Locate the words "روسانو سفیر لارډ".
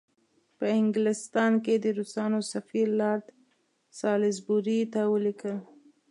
1.97-3.25